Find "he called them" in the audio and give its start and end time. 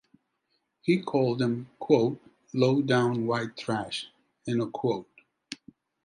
0.81-1.69